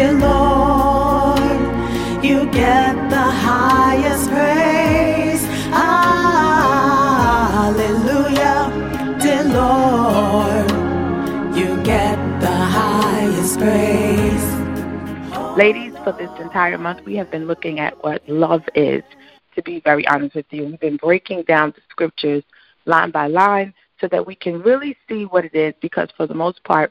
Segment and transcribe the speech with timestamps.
[0.00, 1.60] dear Lord.
[2.24, 5.44] You get the highest praise.
[5.76, 6.16] Hallelujah,
[9.20, 10.70] dear Lord.
[11.54, 14.46] You get the highest praise.
[15.58, 19.02] Ladies, for this entire month, we have been looking at what love is.
[19.56, 22.42] To be very honest with you, we've been breaking down the scriptures
[22.86, 26.32] line by line so that we can really see what it is because, for the
[26.32, 26.90] most part,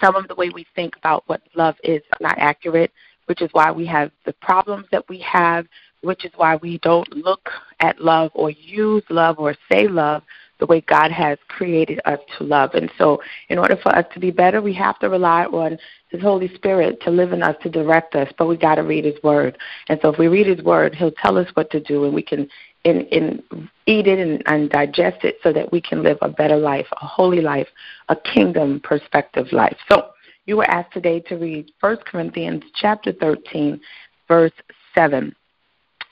[0.00, 2.92] some of the way we think about what love is not accurate,
[3.26, 5.66] which is why we have the problems that we have,
[6.02, 7.50] which is why we don't look
[7.80, 10.22] at love or use love or say love
[10.62, 12.74] the way God has created us to love.
[12.74, 15.76] And so, in order for us to be better, we have to rely on
[16.08, 19.04] His Holy Spirit to live in us, to direct us, but we got to read
[19.04, 19.58] His Word.
[19.88, 22.22] And so, if we read His Word, He'll tell us what to do, and we
[22.22, 22.48] can
[22.84, 23.42] in, in
[23.86, 27.06] eat it and, and digest it so that we can live a better life, a
[27.06, 27.68] holy life,
[28.08, 29.76] a kingdom perspective life.
[29.90, 30.10] So
[30.46, 33.80] you were asked today to read 1 Corinthians chapter 13,
[34.28, 34.52] verse
[34.94, 35.34] 7.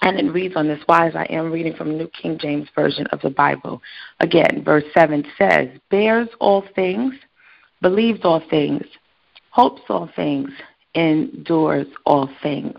[0.03, 3.21] And it reads on this wise, I am reading from New King James Version of
[3.21, 3.83] the Bible.
[4.21, 7.15] Again, verse 7 says, Bears all things,
[7.83, 8.85] believes all things,
[9.51, 10.51] hopes all things,
[10.95, 12.79] endures all things.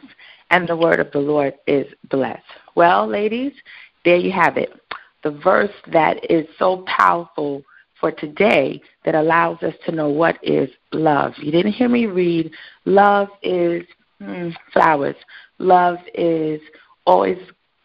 [0.50, 2.42] And the word of the Lord is blessed.
[2.76, 3.54] Well, ladies,
[4.04, 4.72] there you have it.
[5.24, 7.64] The verse that is so powerful
[8.00, 11.34] for today that allows us to know what is love.
[11.38, 12.52] You didn't hear me read,
[12.86, 13.84] love is
[14.20, 15.16] hmm, flowers.
[15.60, 16.60] Love is
[17.06, 17.38] always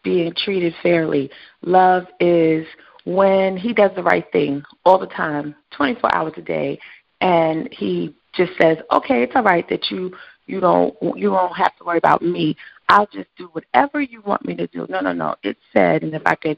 [0.03, 1.29] being treated fairly.
[1.61, 2.65] Love is
[3.05, 6.79] when he does the right thing all the time, 24 hours a day,
[7.21, 11.75] and he just says, "Okay, it's all right that you you don't you won't have
[11.77, 12.55] to worry about me.
[12.89, 15.35] I'll just do whatever you want me to do." No, no, no.
[15.43, 16.57] It said, and if I could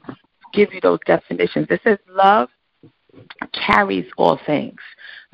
[0.52, 2.48] give you those definitions, it says love
[3.52, 4.80] carries all things.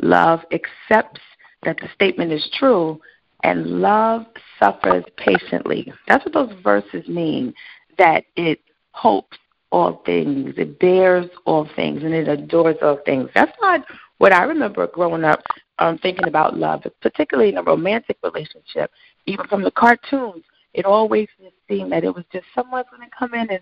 [0.03, 1.21] Love accepts
[1.63, 3.01] that the statement is true,
[3.47, 4.27] and love
[4.59, 5.93] suffers patiently.
[6.09, 7.55] That's what those verses mean.
[7.97, 9.39] That it hopes
[9.71, 13.31] all things, it bears all things, and it adores all things.
[13.35, 13.87] That's not
[14.19, 15.43] what I remember growing up
[15.79, 18.91] um, thinking about love, particularly in a romantic relationship.
[19.27, 20.43] Even from the cartoons,
[20.75, 21.29] it always
[21.69, 23.61] seemed that it was just someone's going to come in and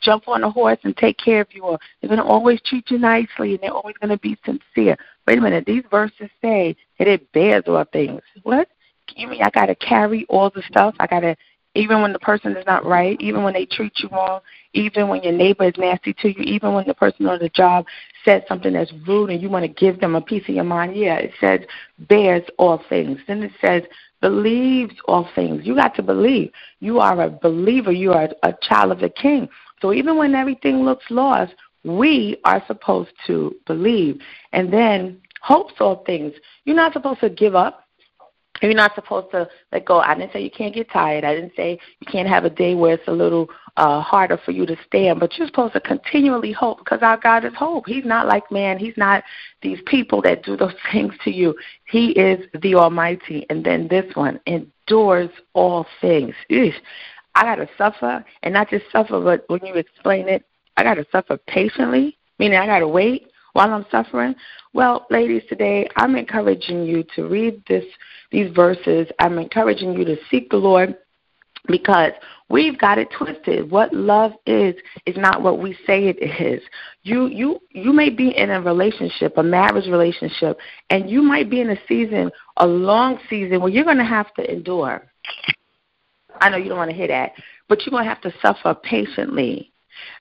[0.00, 2.90] jump on a horse and take care of you, or they're going to always treat
[2.90, 4.96] you nicely, and they're always going to be sincere.
[5.26, 8.20] Wait a minute, these verses say that it bears all things.
[8.42, 8.68] What?
[9.16, 10.94] You mean I got to carry all the stuff?
[10.98, 11.36] I got to,
[11.74, 14.40] even when the person is not right, even when they treat you wrong,
[14.72, 17.86] even when your neighbor is nasty to you, even when the person on the job
[18.24, 20.96] says something that's rude and you want to give them a piece of your mind.
[20.96, 21.60] Yeah, it says
[22.08, 23.18] bears all things.
[23.26, 23.82] Then it says
[24.20, 25.66] believes all things.
[25.66, 26.50] You got to believe.
[26.80, 27.92] You are a believer.
[27.92, 29.48] You are a child of the King.
[29.82, 31.54] So even when everything looks lost,
[31.84, 34.20] we are supposed to believe.
[34.52, 36.32] And then hopes all things.
[36.64, 37.83] You're not supposed to give up.
[38.64, 39.98] You're not supposed to let go.
[40.00, 41.22] I didn't say you can't get tired.
[41.22, 44.52] I didn't say you can't have a day where it's a little uh, harder for
[44.52, 47.84] you to stand, but you're supposed to continually hope because our God is hope.
[47.86, 48.78] He's not like man.
[48.78, 49.22] He's not
[49.60, 51.54] these people that do those things to you.
[51.88, 53.46] He is the Almighty.
[53.50, 56.34] And then this one endures all things.
[56.50, 56.74] Eesh.
[57.34, 60.44] I got to suffer, and not just suffer, but when you explain it,
[60.76, 64.34] I got to suffer patiently, meaning I got to wait while I'm suffering?
[64.74, 67.84] Well, ladies, today I'm encouraging you to read this
[68.30, 69.08] these verses.
[69.18, 70.96] I'm encouraging you to seek the Lord
[71.66, 72.12] because
[72.48, 73.70] we've got it twisted.
[73.70, 74.74] What love is
[75.06, 76.62] is not what we say it is.
[77.02, 80.58] You you you may be in a relationship, a marriage relationship,
[80.90, 84.32] and you might be in a season, a long season where you're going to have
[84.34, 85.06] to endure.
[86.40, 87.32] I know you don't want to hear that,
[87.68, 89.70] but you're going to have to suffer patiently.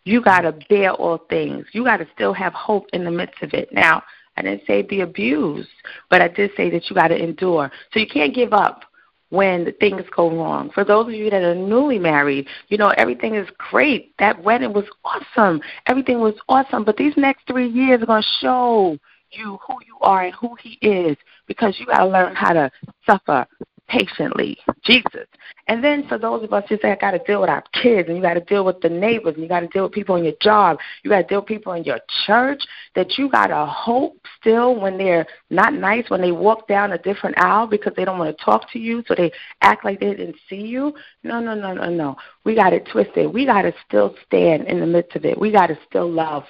[0.03, 1.66] You got to bear all things.
[1.72, 3.72] You got to still have hope in the midst of it.
[3.72, 4.03] Now,
[4.38, 5.69] I didn't say be abused,
[6.09, 7.72] but I did say that you got to endure.
[7.91, 8.83] So you can't give up
[9.29, 10.69] when things go wrong.
[10.72, 14.16] For those of you that are newly married, you know, everything is great.
[14.19, 15.62] That wedding was awesome.
[15.88, 16.83] Everything was awesome.
[16.83, 18.97] But these next three years are going to show
[19.31, 21.17] you who you are and who He is
[21.47, 22.72] because you got to learn how to
[23.06, 23.47] suffer
[23.88, 24.57] patiently.
[24.83, 25.27] Jesus.
[25.68, 28.07] And then for those of us who say, I got to deal with our kids,
[28.07, 30.15] and you got to deal with the neighbors, and you got to deal with people
[30.15, 32.62] in your job, you got to deal with people in your church,
[32.95, 36.97] that you got to hope still when they're not nice, when they walk down a
[36.97, 39.31] different aisle because they don't want to talk to you, so they
[39.62, 40.94] act like they didn't see you.
[41.24, 42.15] No, no, no, no, no.
[42.44, 43.33] We got it twisted.
[43.33, 45.39] We got to still stand in the midst of it.
[45.39, 46.44] We got to still love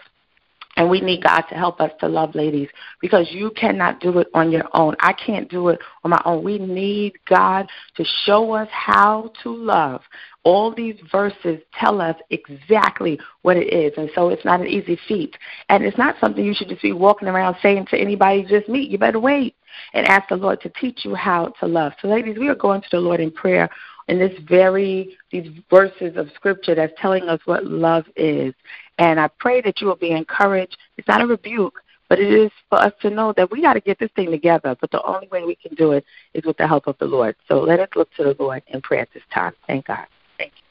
[0.75, 4.27] And we need God to help us to love ladies because you cannot do it
[4.33, 4.95] on your own.
[4.99, 6.43] I can't do it on my own.
[6.43, 10.01] We need God to show us how to love.
[10.43, 13.93] All these verses tell us exactly what it is.
[13.97, 15.37] And so it's not an easy feat.
[15.69, 18.89] And it's not something you should just be walking around saying to anybody, just meet.
[18.89, 19.55] You better wait
[19.93, 21.93] and ask the Lord to teach you how to love.
[22.01, 23.69] So, ladies, we are going to the Lord in prayer
[24.07, 28.53] in this very these verses of scripture that's telling us what love is.
[28.97, 30.77] And I pray that you will be encouraged.
[30.97, 33.79] It's not a rebuke, but it is for us to know that we got to
[33.79, 34.75] get this thing together.
[34.79, 37.35] But the only way we can do it is with the help of the Lord.
[37.47, 39.53] So let us look to the Lord in prayer at this time.
[39.67, 40.05] Thank God.
[40.37, 40.63] Thank you.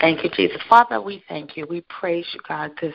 [0.00, 0.62] Thank you, Jesus.
[0.68, 1.66] Father, we thank you.
[1.68, 2.94] We praise you, God, this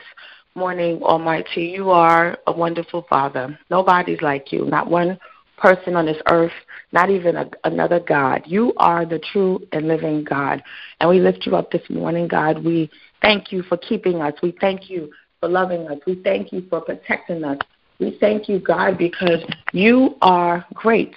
[0.54, 1.62] morning, Almighty.
[1.62, 3.58] You are a wonderful Father.
[3.70, 5.18] Nobody's like you, not one
[5.56, 6.52] person on this earth,
[6.92, 8.42] not even a, another God.
[8.46, 10.62] You are the true and living God.
[11.00, 12.64] And we lift you up this morning, God.
[12.64, 12.90] We
[13.22, 14.34] thank you for keeping us.
[14.42, 15.98] We thank you for loving us.
[16.06, 17.58] We thank you for protecting us.
[17.98, 19.40] We thank you, God, because
[19.72, 21.14] you are great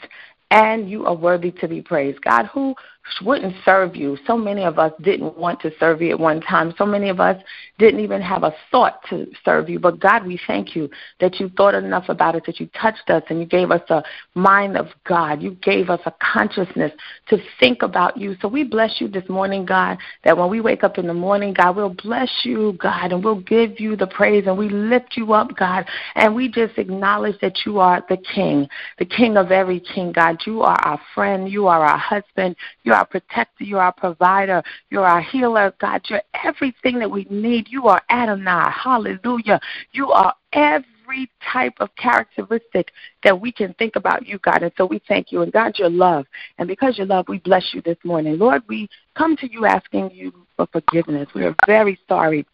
[0.51, 2.22] and you are worthy to be praised.
[2.22, 2.75] God, who
[3.24, 4.18] wouldn't serve you.
[4.27, 6.74] So many of us didn't want to serve you at one time.
[6.77, 7.42] So many of us
[7.77, 9.80] didn't even have a thought to serve you.
[9.80, 10.89] But God, we thank you
[11.19, 14.04] that you thought enough about it, that you touched us and you gave us a
[14.36, 15.42] mind of God.
[15.42, 16.92] You gave us a consciousness
[17.30, 18.36] to think about you.
[18.42, 21.54] So we bless you this morning, God, that when we wake up in the morning,
[21.54, 25.33] God, we'll bless you, God, and we'll give you the praise and we lift you
[25.33, 28.68] up, God, and we just acknowledge that you are the King,
[29.00, 30.38] the King of every King, God.
[30.45, 31.50] You are our friend.
[31.50, 32.56] You are our husband.
[32.83, 33.64] You are our protector.
[33.64, 34.64] You're our provider.
[34.90, 36.02] You're our healer, God.
[36.10, 37.68] You're everything that we need.
[37.70, 38.72] You are Adonai.
[38.72, 39.60] Hallelujah.
[39.92, 42.92] You are every type of characteristic
[43.24, 44.64] that we can think about you, God.
[44.64, 45.42] And so we thank you.
[45.44, 46.26] And God, your love.
[46.58, 48.38] And because your love, we bless you this morning.
[48.38, 51.30] Lord, we come to you asking you for forgiveness.
[51.34, 52.46] We are very sorry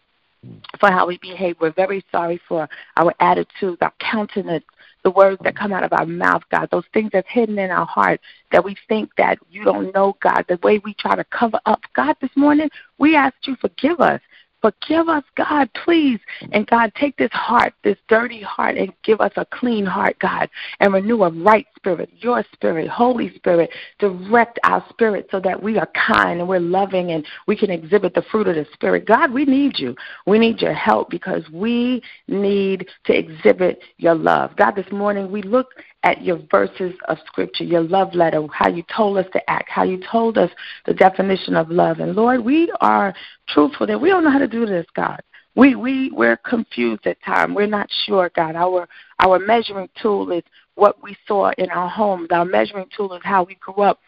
[0.79, 1.55] for how we behave.
[1.59, 2.67] We're very sorry for
[2.97, 4.65] our attitudes, our countenance,
[5.03, 7.85] the words that come out of our mouth, God, those things that's hidden in our
[7.85, 8.21] heart
[8.51, 11.81] that we think that you don't know, God, the way we try to cover up.
[11.93, 14.21] God, this morning, we ask you to forgive us.
[14.63, 16.21] Forgive us, God, please.
[16.53, 20.49] And God, take this heart, this dirty heart, and give us a clean heart, God,
[20.79, 23.69] and renew a right spirit, your spirit, Holy Spirit.
[23.99, 28.13] Direct our spirit so that we are kind and we're loving and we can exhibit
[28.13, 29.05] the fruit of the Spirit.
[29.05, 29.97] God, we need you.
[30.25, 34.55] We need your help because we need to exhibit your love.
[34.55, 35.67] God, this morning we look
[36.03, 39.83] at your verses of scripture, your love letter, how you told us to act, how
[39.83, 40.51] you told us
[40.85, 41.99] the definition of love.
[41.99, 43.13] And Lord, we are
[43.47, 45.21] truthful that we don't know how to do this, God.
[45.55, 47.55] We we we're confused at times.
[47.55, 48.55] We're not sure, God.
[48.55, 48.87] Our
[49.19, 50.43] our measuring tool is
[50.75, 52.29] what we saw in our homes.
[52.31, 53.99] Our measuring tool is how we grew up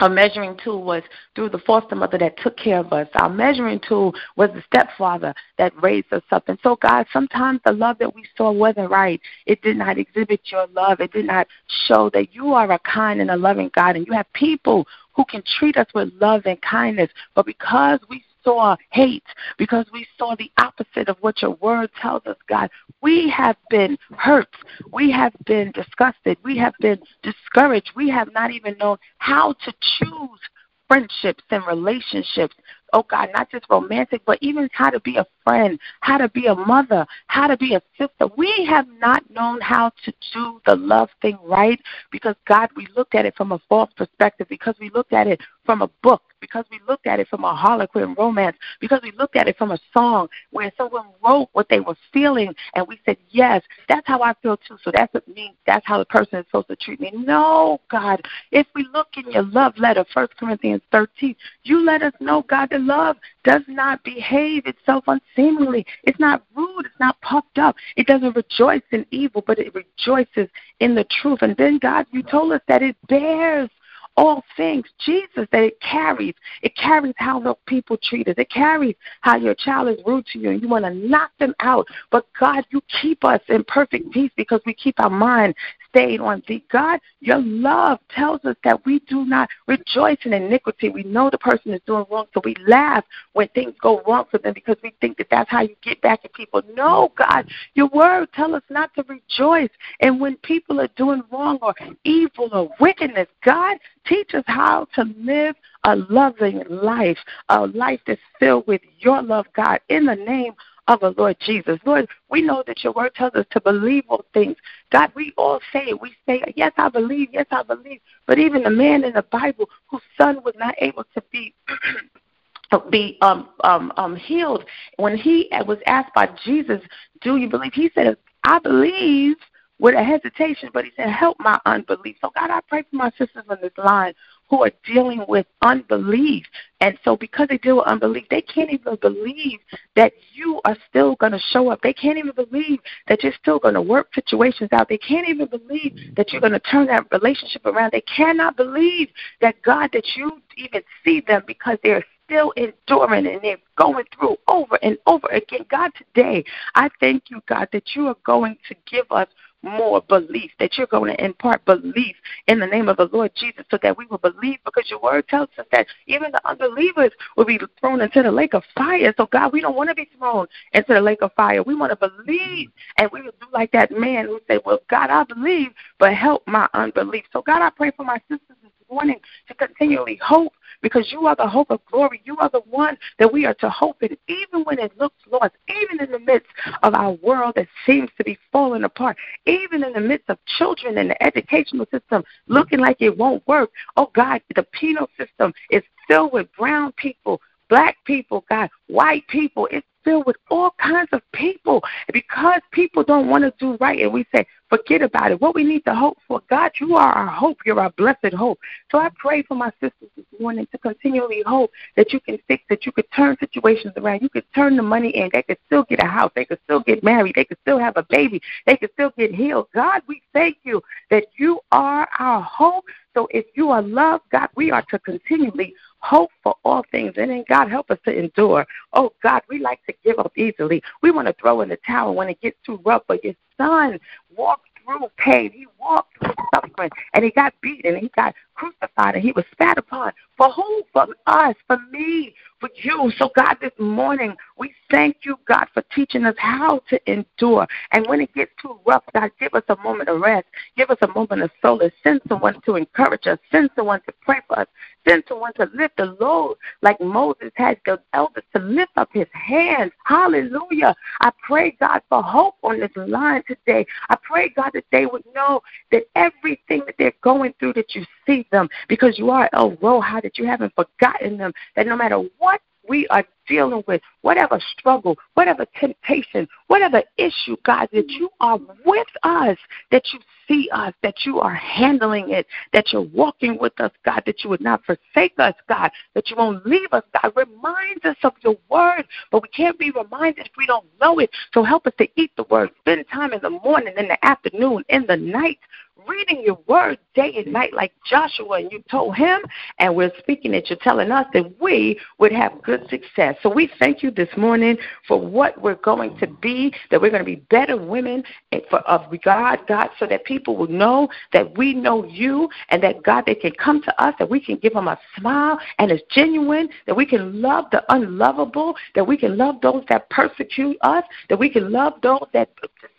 [0.00, 1.02] our measuring tool was
[1.34, 3.08] through the foster mother that took care of us.
[3.14, 6.48] Our measuring tool was the stepfather that raised us up.
[6.48, 9.20] And so, God, sometimes the love that we saw wasn't right.
[9.46, 11.00] It did not exhibit your love.
[11.00, 11.46] It did not
[11.86, 13.96] show that you are a kind and a loving God.
[13.96, 17.10] And you have people who can treat us with love and kindness.
[17.34, 19.24] But because we saw hate,
[19.58, 22.70] because we saw the opposite of what your word tells us, God.
[23.02, 24.54] We have been hurt.
[24.92, 26.38] We have been disgusted.
[26.44, 27.90] We have been discouraged.
[27.96, 30.40] We have not even known how to choose
[30.86, 32.54] friendships and relationships.
[32.92, 36.46] Oh God, not just romantic, but even how to be a friend, how to be
[36.46, 38.32] a mother, how to be a sister.
[38.36, 41.80] We have not known how to do the love thing right
[42.12, 45.40] because God, we looked at it from a false perspective, because we looked at it
[45.64, 49.34] from a book, because we looked at it from a harlequin romance, because we looked
[49.34, 53.16] at it from a song where someone wrote what they were feeling and we said,
[53.30, 54.76] Yes, that's how I feel too.
[54.82, 57.12] So that's what means that's how the person is supposed to treat me.
[57.14, 58.20] No, God.
[58.52, 62.68] If we look in your love letter, First Corinthians thirteen, you let us know, God,
[62.70, 65.86] that love does not behave itself unseemly.
[66.02, 67.76] It's not rude, it's not puffed up.
[67.96, 70.48] It doesn't rejoice in evil, but it rejoices
[70.80, 71.38] in the truth.
[71.40, 73.70] And then God, you told us that it bears
[74.16, 76.34] all things, Jesus, that it carries.
[76.62, 78.34] It carries how the people treat us.
[78.38, 81.54] It carries how your child is rude to you and you want to knock them
[81.60, 81.86] out.
[82.10, 85.54] But God, you keep us in perfect peace because we keep our mind
[85.88, 86.64] stayed on thee.
[86.70, 90.88] God, your love tells us that we do not rejoice in iniquity.
[90.88, 94.38] We know the person is doing wrong, so we laugh when things go wrong for
[94.38, 96.62] them because we think that that's how you get back at people.
[96.74, 99.70] No, God, your word tells us not to rejoice.
[100.00, 105.04] And when people are doing wrong or evil or wickedness, God, teach us how to
[105.16, 107.18] live a loving life,
[107.48, 110.54] a life that's filled with your love, God, in the name
[110.88, 111.78] of the Lord Jesus.
[111.84, 114.56] Lord, we know that your word tells us to believe all things.
[114.90, 116.00] God, we all say it.
[116.00, 118.00] We say, yes, I believe, yes, I believe.
[118.26, 121.54] But even the man in the Bible whose son was not able to be
[122.90, 124.64] be um, um, um, healed.
[124.96, 126.80] When he was asked by Jesus,
[127.20, 129.36] "Do you believe?" He said, "I believe."
[129.80, 132.16] With a hesitation, but he said, Help my unbelief.
[132.20, 134.14] So, God, I pray for my sisters on this line
[134.48, 136.44] who are dealing with unbelief.
[136.80, 139.58] And so, because they deal with unbelief, they can't even believe
[139.96, 141.80] that you are still going to show up.
[141.82, 142.78] They can't even believe
[143.08, 144.88] that you're still going to work situations out.
[144.88, 147.90] They can't even believe that you're going to turn that relationship around.
[147.92, 149.08] They cannot believe
[149.40, 154.36] that, God, that you even see them because they're still enduring and they're going through
[154.48, 155.64] over and over again.
[155.70, 159.28] God, today, I thank you, God, that you are going to give us
[159.64, 162.16] more belief, that you're going to impart belief
[162.46, 165.26] in the name of the Lord Jesus so that we will believe because your word
[165.28, 169.12] tells us that even the unbelievers will be thrown into the lake of fire.
[169.16, 171.62] So, God, we don't want to be thrown into the lake of fire.
[171.62, 175.10] We want to believe, and we will do like that man who said, Well, God,
[175.10, 175.68] I believe,
[175.98, 177.24] but help my unbelief.
[177.32, 178.56] So, God, I pray for my sisters
[178.90, 182.20] morning to continually hope because you are the hope of glory.
[182.24, 185.54] You are the one that we are to hope in, even when it looks lost,
[185.68, 186.48] even in the midst
[186.82, 190.98] of our world that seems to be falling apart, even in the midst of children
[190.98, 193.70] and the educational system looking like it won't work.
[193.96, 199.68] Oh God, the penal system is filled with brown people black people, God, white people.
[199.70, 201.82] It's filled with all kinds of people.
[202.12, 205.40] Because people don't want to do right, and we say, forget about it.
[205.40, 207.58] What we need to hope for, God, you are our hope.
[207.64, 208.58] You're our blessed hope.
[208.90, 212.64] So I pray for my sisters this morning to continually hope that you can fix
[212.70, 212.86] it.
[212.86, 214.22] You could turn situations around.
[214.22, 215.30] You could turn the money in.
[215.32, 216.32] They could still get a house.
[216.34, 217.34] They could still get married.
[217.34, 218.40] They could still have a baby.
[218.66, 219.68] They could still get healed.
[219.74, 222.84] God, we thank you that you are our hope.
[223.14, 227.14] So if you are love, God, we are to continually hope for all things.
[227.16, 228.66] And then God help us to endure.
[228.92, 230.82] Oh God, we like to give up easily.
[231.00, 233.02] We want to throw in the towel when it gets too rough.
[233.08, 233.98] But your son
[234.36, 235.50] walked through pain.
[235.50, 239.44] He walked through suffering and he got beaten and he got crucified and he was
[239.52, 240.12] spat upon.
[240.36, 240.82] For who?
[240.92, 243.12] For us, for me, for you.
[243.18, 247.66] So, God, this morning, we thank you, God, for teaching us how to endure.
[247.92, 250.46] And when it gets too rough, God, give us a moment of rest.
[250.76, 251.92] Give us a moment of solace.
[252.02, 253.38] Send someone to encourage us.
[253.52, 254.66] Send someone to pray for us.
[255.06, 259.28] Send someone to lift the load like Moses had the elders to lift up his
[259.32, 259.92] hands.
[260.04, 260.94] Hallelujah.
[261.20, 263.86] I pray, God, for hope on this line today.
[264.08, 265.62] I pray, God, that they would know
[265.92, 270.00] that everything that they're going through, that you see them because you are El Roi,
[270.24, 275.16] that you haven't forgotten them, that no matter what we are dealing with, whatever struggle,
[275.34, 279.56] whatever temptation, whatever issue, God, that you are with us,
[279.90, 284.22] that you see us, that you are handling it, that you're walking with us, God,
[284.26, 287.32] that you would not forsake us, God, that you won't leave us, God.
[287.36, 291.30] Remind us of your word, but we can't be reminded if we don't know it.
[291.52, 294.84] So help us to eat the word, spend time in the morning, in the afternoon,
[294.88, 295.58] in the night,
[296.06, 299.40] reading your word day and night like Joshua, and you told him,
[299.78, 300.68] and we're speaking it.
[300.68, 303.36] You're telling us that we would have good success.
[303.42, 307.24] So we thank you this morning for what we're going to be, that we're going
[307.24, 308.22] to be better women
[308.70, 313.02] for, of God, God, so that people will know that we know you, and that
[313.02, 316.02] God, they can come to us, that we can give them a smile, and it's
[316.10, 321.04] genuine, that we can love the unlovable, that we can love those that persecute us,
[321.28, 322.50] that we can love those that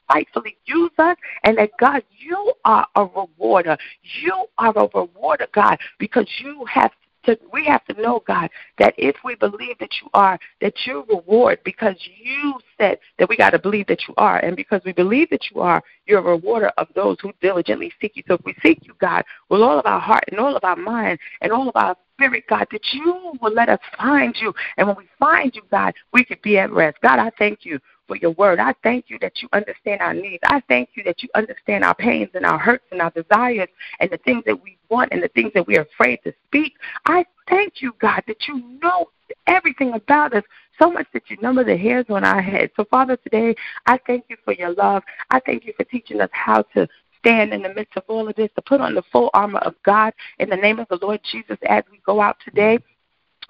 [0.09, 3.77] spitefully use us, and that God, you are a rewarder.
[4.21, 6.91] You are a rewarder, God, because you have
[7.25, 11.05] to, we have to know, God, that if we believe that you are, that you
[11.09, 14.37] reward because you said that we got to believe that you are.
[14.39, 18.15] And because we believe that you are, you're a rewarder of those who diligently seek
[18.15, 18.23] you.
[18.27, 20.75] So if we seek you, God, with all of our heart and all of our
[20.75, 24.53] mind and all of our spirit, God, that you will let us find you.
[24.77, 26.97] And when we find you, God, we could be at rest.
[27.01, 28.59] God, I thank you for your word.
[28.59, 30.43] I thank you that you understand our needs.
[30.45, 33.69] I thank you that you understand our pains and our hurts and our desires
[33.99, 36.73] and the things that we want and the things that we are afraid to speak.
[37.05, 39.09] I thank you, God, that you know
[39.47, 40.43] everything about us
[40.79, 42.71] so much that you number the hairs on our head.
[42.75, 45.03] So, Father, today I thank you for your love.
[45.29, 46.87] I thank you for teaching us how to
[47.19, 49.73] stand in the midst of all of this, to put on the full armor of
[49.83, 52.77] God in the name of the Lord Jesus as we go out today.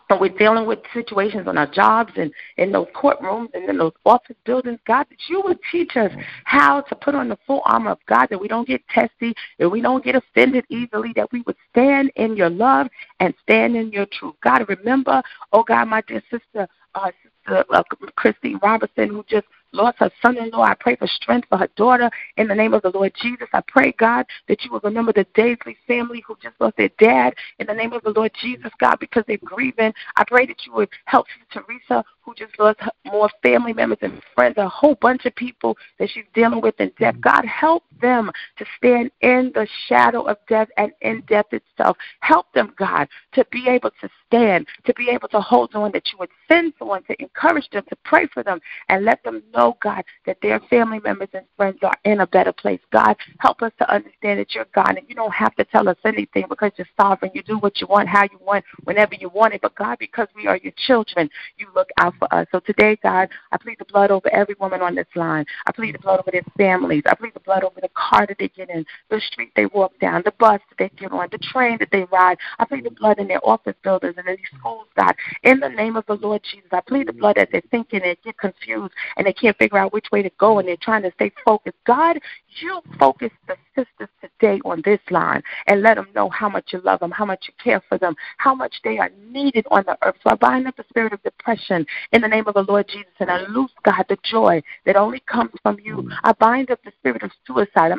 [0.09, 3.93] And we're dealing with situations on our jobs and in those courtrooms and in those
[4.05, 6.12] office buildings, God, that you would teach us
[6.43, 9.69] how to put on the full armor of God, that we don't get testy, that
[9.69, 12.88] we don't get offended easily, that we would stand in your love
[13.19, 14.35] and stand in your truth.
[14.43, 17.12] God, remember, oh God, my dear sister, uh,
[17.47, 17.83] Sister uh,
[18.15, 19.45] Christine Robertson, who just
[19.75, 20.63] lost her son in law.
[20.63, 23.48] I pray for strength for her daughter in the name of the Lord Jesus.
[23.53, 27.36] I pray, God, that you will remember the Daisley family who just lost their dad
[27.60, 29.94] in the name of the Lord Jesus, God, because they're grieving.
[30.15, 34.55] I pray that you would help Teresa, who just lost more family members and friends,
[34.58, 37.13] a whole bunch of people that she's dealing with in death.
[37.15, 37.22] Mm-hmm.
[37.22, 41.98] God, help them to stand in the shadow of death and in death itself.
[42.22, 46.12] Help them, God, to be able to stand, to be able to hold on, that
[46.12, 49.77] you would send someone to encourage them, to pray for them, and let them know,
[49.82, 52.79] God, that their family members and friends are in a better place.
[52.91, 55.98] God, help us to understand that you're God and you don't have to tell us
[56.03, 57.32] anything because you're sovereign.
[57.36, 59.62] You do what you want, how you want, whenever you want it.
[59.62, 62.48] But God, because we are your children, you look out for us.
[62.51, 65.45] So today, God, I plead the blood over every woman on this line.
[65.65, 67.03] I plead the blood over their families.
[67.05, 69.98] I plead the blood over the car that they get in, the street they walk
[70.00, 72.38] down, the bus that they get on, the train that they ride.
[72.60, 75.15] I plead the blood in their office buildings and in these schools, God.
[75.43, 78.17] In the name of the Lord Jesus, I plead the blood as they're thinking and
[78.24, 81.12] get confused and they can't figure out which way to go and they're trying to
[81.12, 81.77] stay focused.
[81.86, 82.19] God,
[82.62, 86.81] you focus the sisters today on this line and let them know how much you
[86.81, 89.97] love them, how much you care for them, how much they are needed on the
[90.03, 90.15] earth.
[90.24, 93.12] So I bind up the spirit of depression in the name of the Lord Jesus
[93.19, 96.09] and I loose, God, the joy that only comes from you.
[96.24, 97.91] I bind up the spirit of suicide.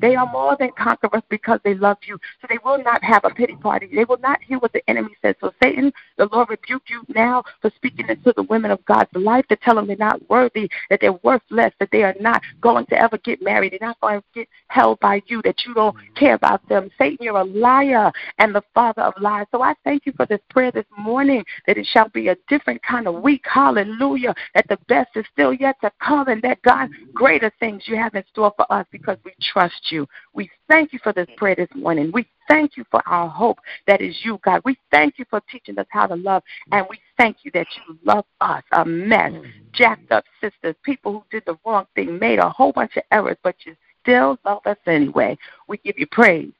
[0.00, 2.18] They are more than conquerors because they love you.
[2.40, 3.88] So they will not have a pity party.
[3.94, 5.34] They will not hear what the enemy says.
[5.40, 9.46] So Satan, the Lord rebuke you now for speaking into the women of God's life
[9.48, 12.98] to tell them they're not worthy, that they're worthless, that they are not going to
[12.98, 16.14] ever get married, they're not going to get held by you, that you don't mm-hmm.
[16.14, 16.90] care about them.
[16.98, 19.46] Satan, you're a liar and the father of lies.
[19.50, 22.82] So I thank you for this prayer this morning that it shall be a different
[22.82, 23.44] kind of week.
[23.44, 24.34] Hallelujah.
[24.54, 27.12] That the best is still yet to come and that God, mm-hmm.
[27.12, 30.06] greater things you have in store for us because we trust you.
[30.32, 32.10] We thank you for this prayer this morning.
[32.12, 34.62] We thank you for our hope that is you, God.
[34.64, 37.98] We thank you for teaching us how to love, and we thank you that you
[38.04, 39.32] love us, a mess,
[39.72, 43.36] jacked up sisters, people who did the wrong thing, made a whole bunch of errors,
[43.42, 45.36] but you still love us anyway.
[45.68, 46.52] We give you praise.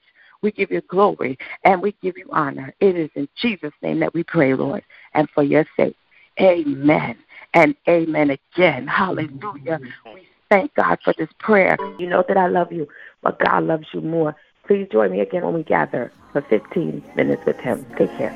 [0.42, 2.74] We give you glory and we give you honor.
[2.80, 5.96] It is in Jesus' name that we pray, Lord, and for your sake.
[6.38, 7.16] Amen
[7.54, 8.86] and amen again.
[8.86, 9.80] Hallelujah.
[10.12, 11.78] We thank God for this prayer.
[11.98, 12.88] You know that I love you,
[13.22, 14.36] but God loves you more.
[14.66, 17.84] Please join me again when we gather for 15 minutes with Him.
[17.98, 18.32] Take care.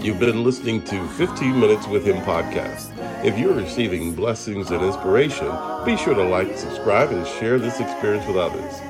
[0.00, 2.92] You've been listening to 15 Minutes with Him podcast.
[3.24, 5.50] If you're receiving blessings and inspiration,
[5.84, 8.80] be sure to like, subscribe, and share this experience with others.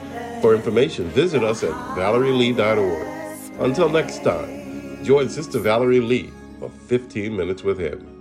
[0.42, 3.60] For information, visit us at valerielee.org.
[3.60, 8.13] Until next time, join Sister Valerie Lee for 15 Minutes with Him.